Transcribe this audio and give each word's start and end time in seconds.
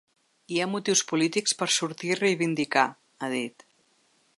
Hi 0.53 0.55
ha 0.63 0.67
motius 0.75 1.03
polítics 1.11 1.53
per 1.61 1.69
sortir 1.75 2.11
i 2.15 2.19
reivindicar, 2.23 2.89
ha 3.27 3.35
dit. 3.39 3.71